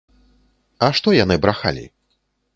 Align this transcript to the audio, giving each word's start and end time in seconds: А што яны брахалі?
А 0.87 0.89
што 1.01 1.13
яны 1.17 1.39
брахалі? 1.45 1.85